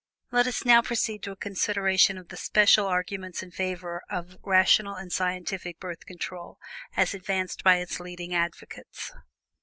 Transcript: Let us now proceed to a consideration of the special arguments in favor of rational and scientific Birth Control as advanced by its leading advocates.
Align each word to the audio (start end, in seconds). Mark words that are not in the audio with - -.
Let 0.31 0.47
us 0.47 0.65
now 0.65 0.81
proceed 0.81 1.21
to 1.21 1.31
a 1.31 1.35
consideration 1.35 2.17
of 2.17 2.29
the 2.29 2.35
special 2.35 2.87
arguments 2.87 3.43
in 3.43 3.51
favor 3.51 4.01
of 4.09 4.35
rational 4.41 4.95
and 4.95 5.13
scientific 5.13 5.79
Birth 5.79 6.07
Control 6.07 6.57
as 6.97 7.13
advanced 7.13 7.63
by 7.63 7.75
its 7.75 7.99
leading 7.99 8.33
advocates. 8.33 9.11